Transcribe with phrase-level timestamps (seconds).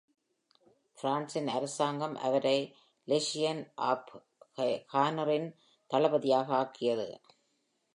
[0.97, 2.75] பிரான்சின் அரசாங்கம் அவரை
[3.07, 4.11] லெஜியன் ஆப்
[4.93, 5.49] ஹானரின்
[5.91, 7.21] தளபதியாக ஆக்கியது.